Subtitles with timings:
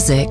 [0.00, 0.29] Music.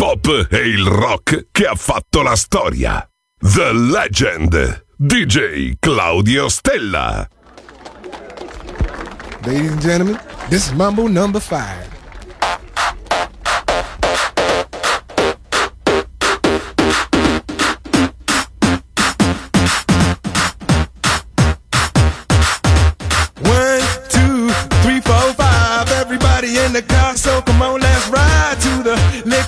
[0.00, 3.08] Hop e il rock che ha fatto la storia.
[3.40, 7.28] The Legend, DJ Claudio Stella.
[9.44, 11.86] Ladies and gentlemen, this is Mambo number five.
[23.42, 24.50] One, two,
[24.82, 25.90] three, four, five.
[25.92, 27.57] Everybody in the car, so come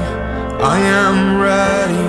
[0.75, 1.17] I am
[1.49, 2.07] ready,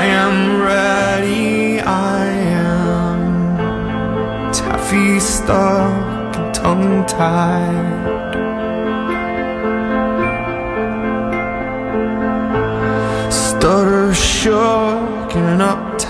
[0.00, 2.26] I am ready, I
[2.68, 7.89] am taffy stuck and tongue tied.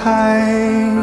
[0.02, 0.99] 开。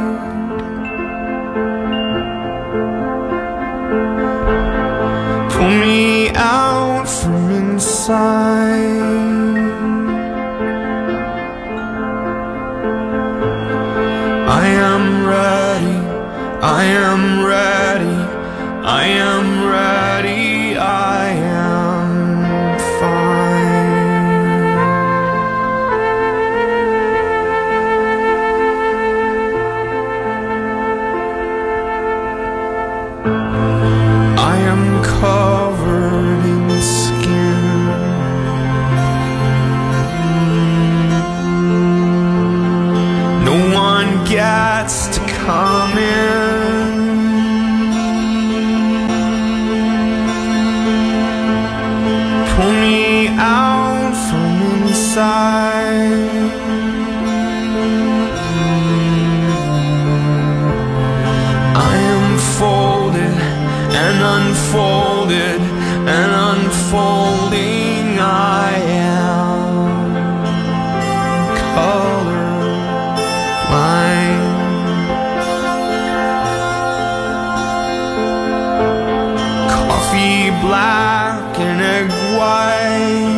[80.62, 83.37] black and egg white.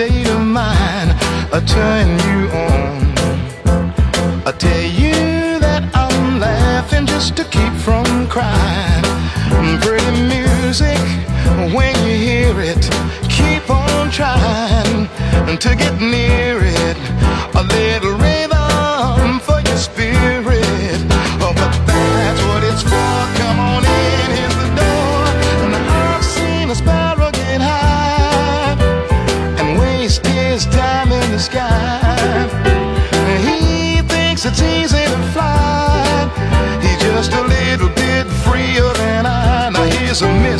[0.00, 1.10] State of mind,
[1.52, 2.96] uh, turn you on.
[4.48, 9.04] I tell you that I'm laughing just to keep from crying.
[9.82, 11.02] Pretty music,
[11.76, 12.82] when you hear it,
[13.28, 15.08] keep on trying
[15.58, 16.59] to get near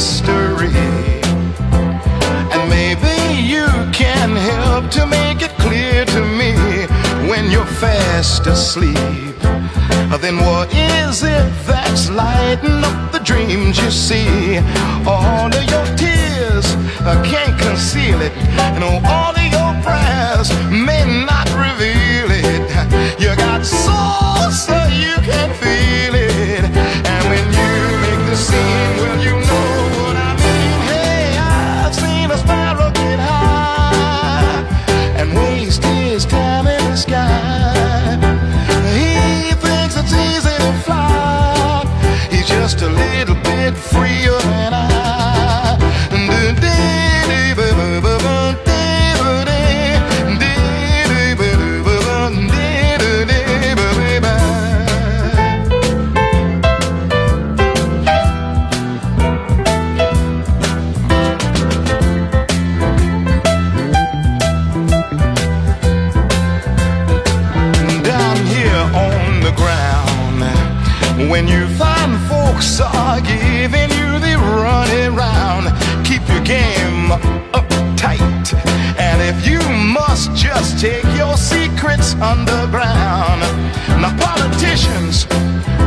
[0.01, 0.73] mystery.
[2.53, 3.17] And maybe
[3.55, 6.55] you can help to make it clear to me
[7.29, 8.97] when you're fast asleep.
[10.25, 14.59] Then what is it that's lighting up the dreams you see?
[15.07, 16.67] All of your tears
[17.33, 18.33] can't conceal it,
[18.75, 20.49] and all of your prayers
[20.89, 23.21] may not reveal it.
[23.23, 25.70] You got soul, so you can feel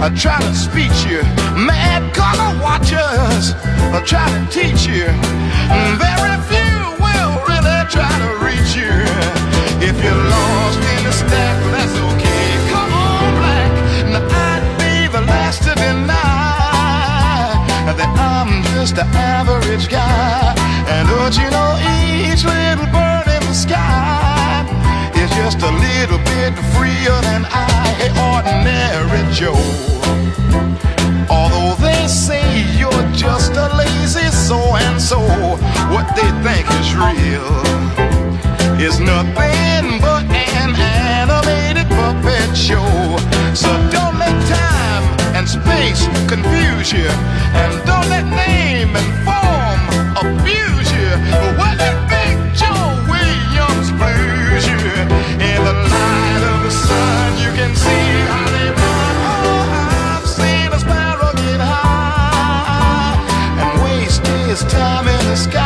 [0.04, 1.24] are try to speech you,
[1.56, 3.56] mad color watchers
[3.96, 5.08] are trying to teach you.
[5.72, 8.92] Mm, very few will really try to reach you.
[9.80, 12.52] If you're lost in the stack, that's okay.
[12.68, 13.72] Come on, black.
[14.12, 17.64] Now I'd be the last to deny
[17.96, 20.52] that I'm just an average guy.
[20.92, 21.80] And don't you know
[22.28, 24.68] each little bird in the sky
[25.16, 29.93] is just a little bit freer than I, ordinary Joe.
[36.80, 37.64] Is real
[38.84, 40.24] is nothing but
[40.62, 42.84] an animated puppet show.
[43.56, 45.06] So don't let time
[45.36, 47.08] and space confuse you,
[47.62, 49.82] and don't let name and form
[50.20, 51.10] abuse you.
[51.58, 54.84] Well, let Big Joe Williams blues you.
[55.50, 59.16] In the light of the sun, you can see how they run.
[59.32, 63.16] Oh, I've seen a sparrow get high
[63.62, 65.63] and waste his time in the sky.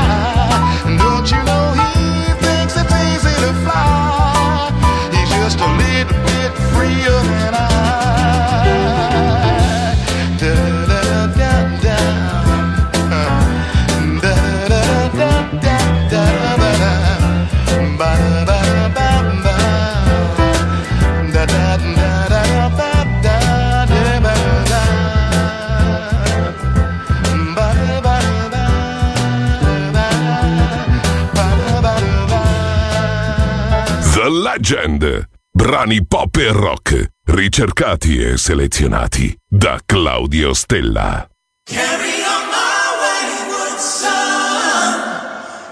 [34.27, 35.26] The legend.
[35.67, 41.27] Brani pop e rock, ricercati e selezionati da Claudio Stella.
[41.65, 44.95] Carry on my wayward son.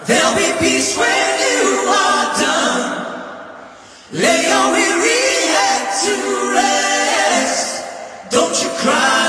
[0.03, 3.05] There'll be peace when you are done.
[4.12, 6.13] Lay your weary head to
[6.51, 7.86] rest.
[8.31, 9.24] Don't you cry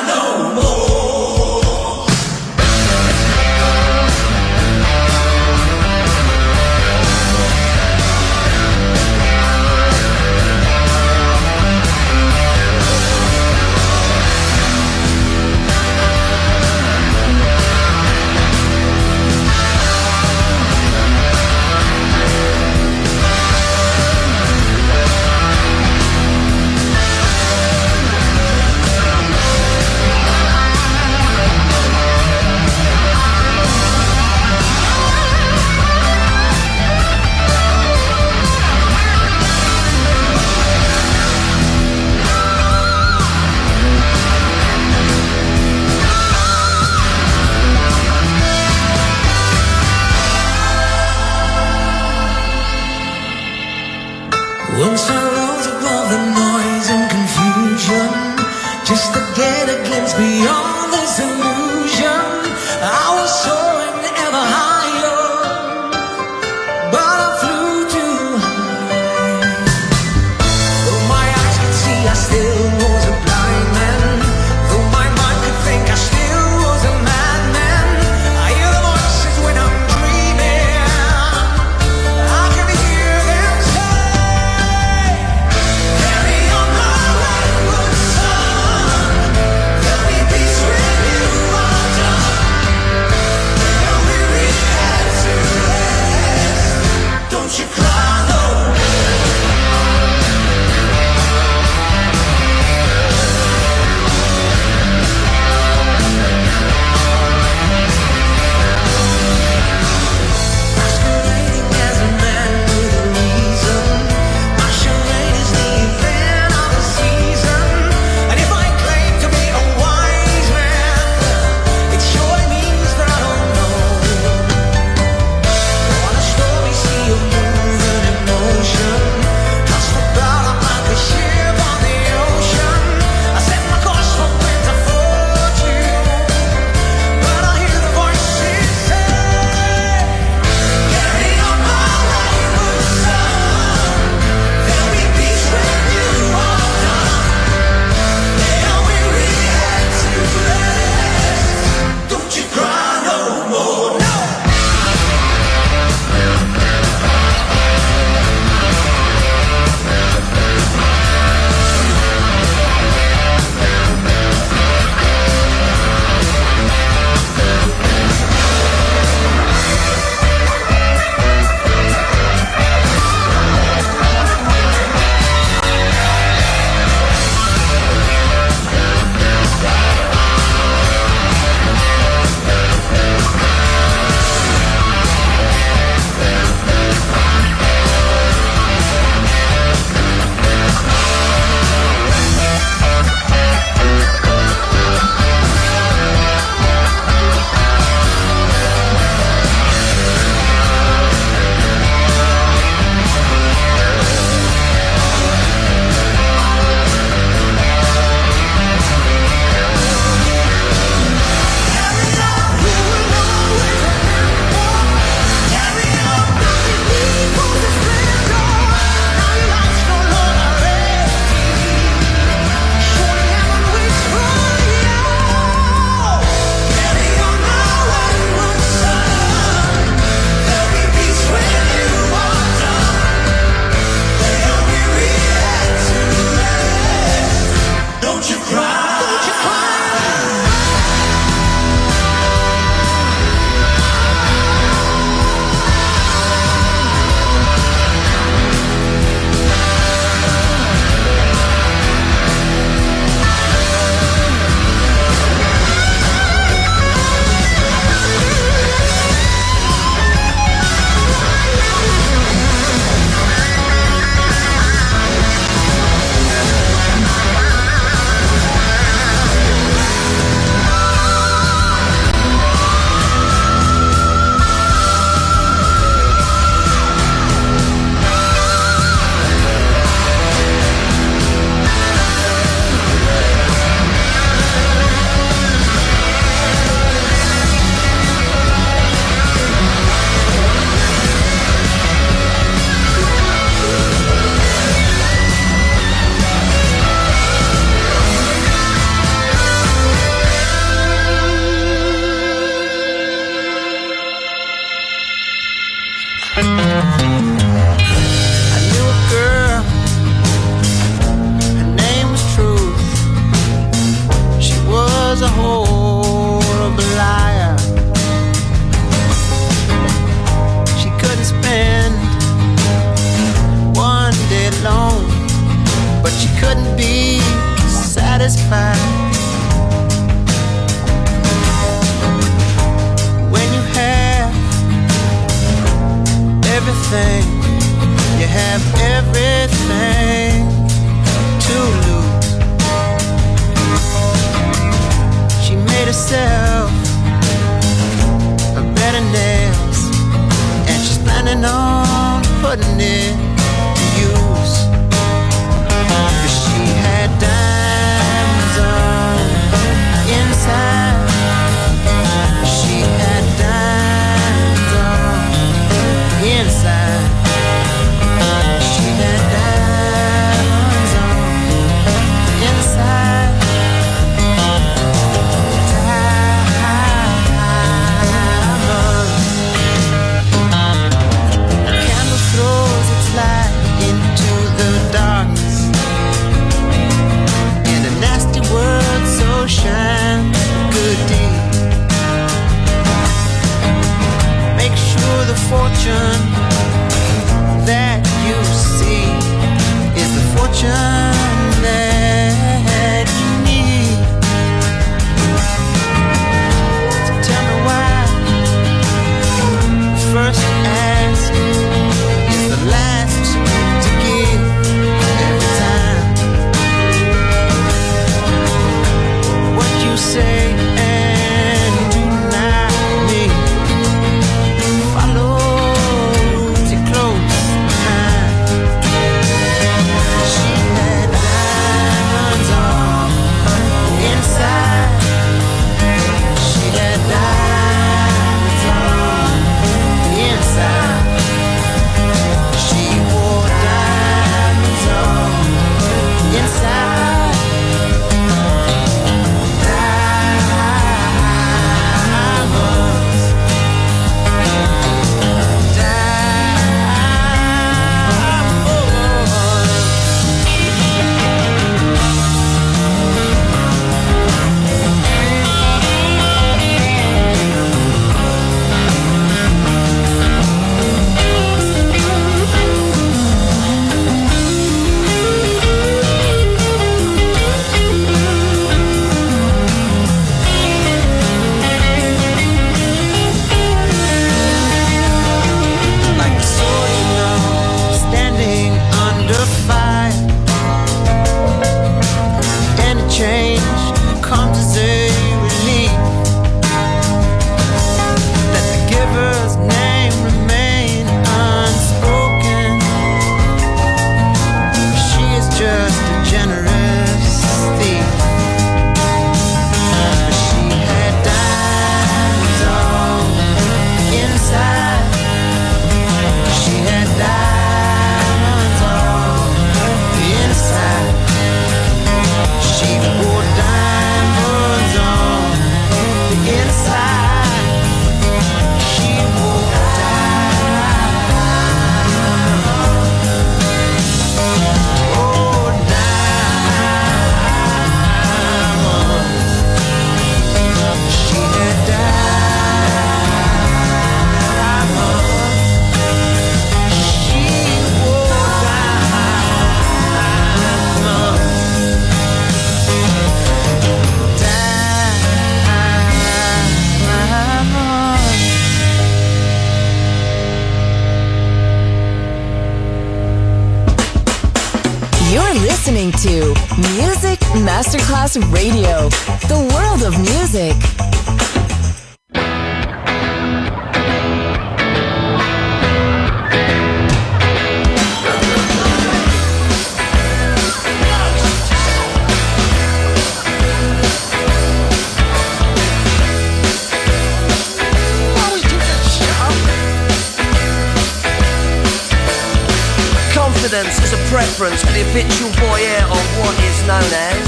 [593.97, 597.47] Sex a preference for the habitual voyeur or what is known as.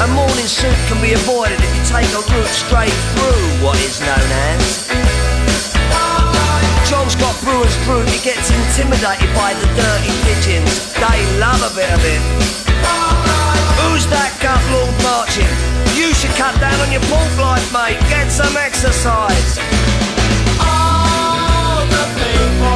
[0.00, 4.00] A morning suit can be avoided if you take a route straight through what is
[4.00, 4.88] known as.
[6.88, 10.94] John's got Brewer's crew, he gets intimidated by the dirty pigeons.
[10.96, 12.22] They love a bit of it.
[13.84, 15.52] Who's that couple lord marching?
[15.92, 18.00] You should cut down on your pork life, mate.
[18.08, 19.60] Get some exercise.
[20.64, 22.75] All the people.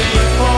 [0.00, 0.57] Not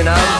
[0.00, 0.39] you know.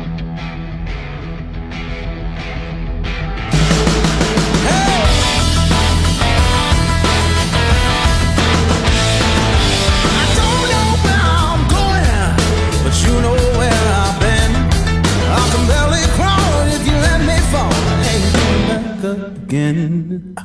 [19.51, 20.35] again.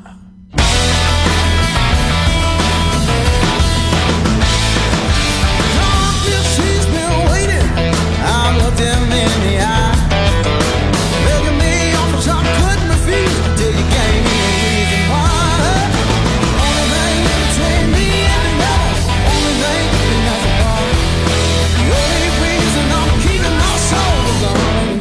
[6.59, 7.69] He's been waiting.
[8.19, 9.95] I looked him in the eye.
[11.25, 13.39] Begged me, offered up, couldn't refuse.
[13.59, 15.31] Till you gave me a reason why.
[16.67, 18.91] Only thing between the end and now.
[19.31, 19.87] Only thing
[20.27, 20.91] that's apart.
[22.03, 24.19] Only reason I'm keeping my soul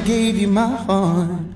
[0.05, 1.55] gave you my heart.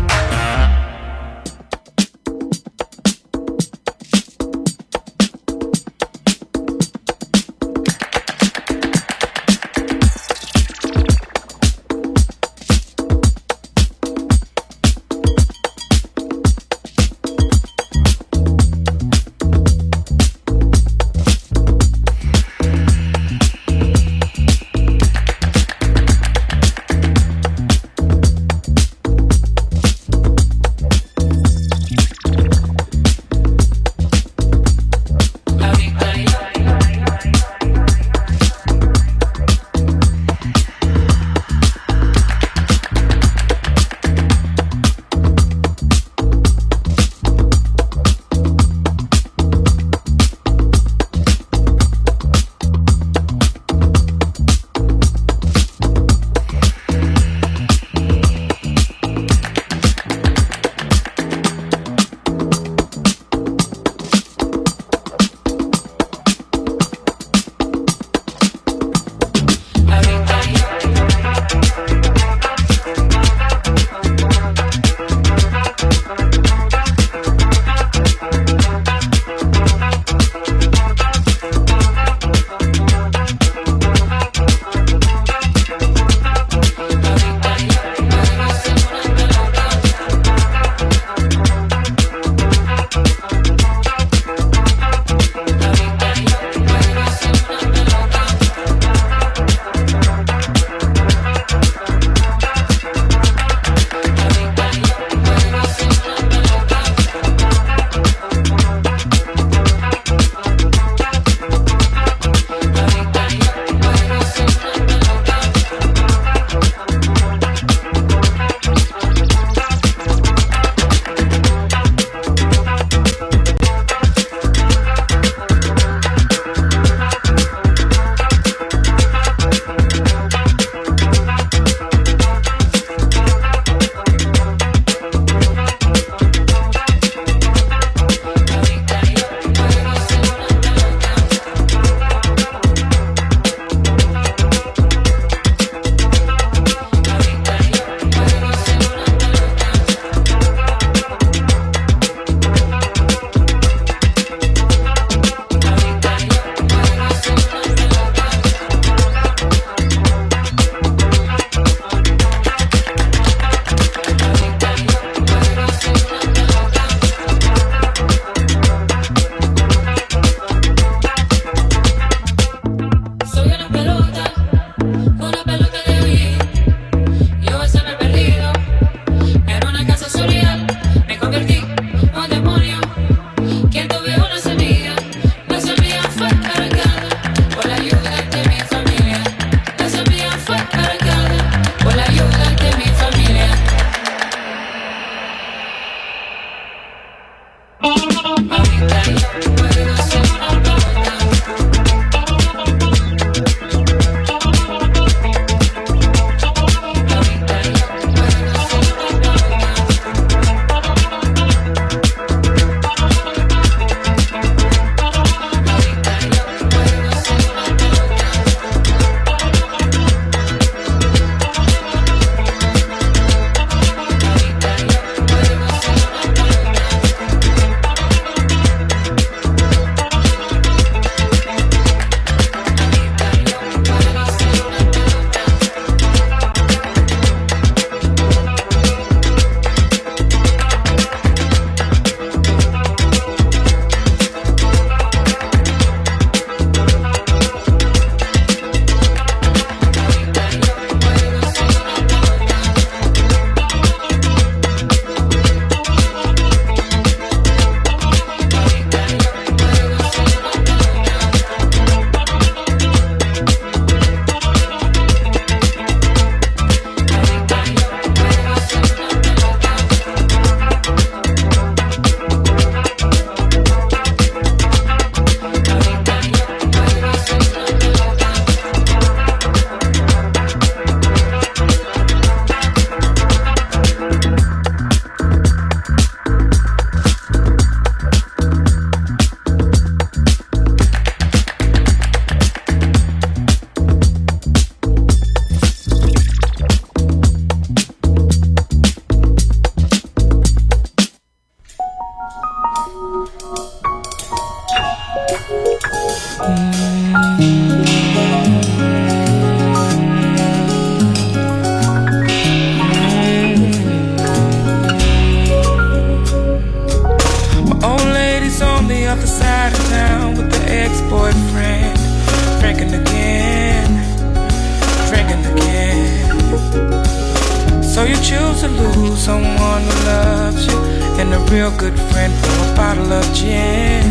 [331.21, 334.03] and a real good friend from a bottle of gin,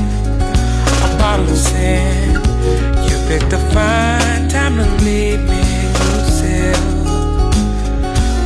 [1.06, 2.34] a bottle of sin.
[3.06, 5.64] You picked a fine time to leave me
[6.04, 6.78] lucid.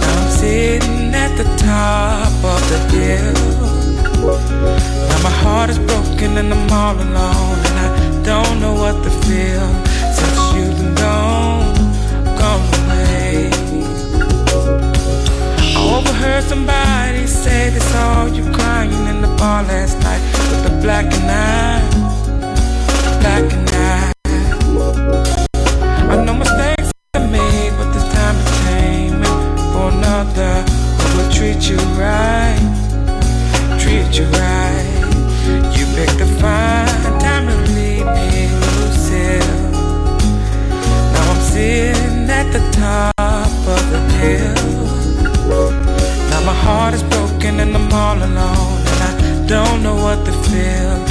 [0.00, 3.34] Now I'm sitting at the top of the hill.
[5.10, 7.88] Now my heart is broken and I'm all alone and I
[8.30, 9.68] don't know what to feel
[10.18, 11.74] since you've gone,
[12.40, 13.50] gone away.
[15.76, 20.74] I overheard somebody say they saw you crying in the bar last night with the
[20.80, 21.82] black and eye,
[23.20, 24.12] black and eye.
[26.12, 29.24] I know mistakes I made, but this time it's taming
[29.72, 30.54] for another
[30.98, 32.62] who will treat you right,
[33.78, 34.43] treat you right.
[50.16, 51.03] what the feel.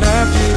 [0.00, 0.47] love you.